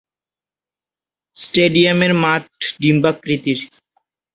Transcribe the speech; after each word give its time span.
স্টেডিয়ামটির 1.35 2.13
মাঠ 2.23 2.43
ডিম্বাকৃতির। 2.81 3.59